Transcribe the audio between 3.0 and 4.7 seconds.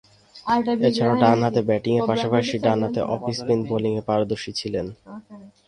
off spin বোলিংয়ে পারদর্শী